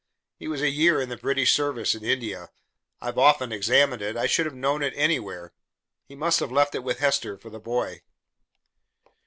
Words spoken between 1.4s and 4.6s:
service in India. I've often examined it. I should have